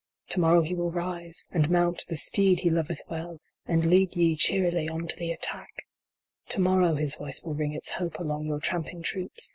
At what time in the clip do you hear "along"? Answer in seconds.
8.17-8.47